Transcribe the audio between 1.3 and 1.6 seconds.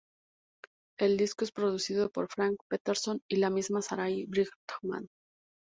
es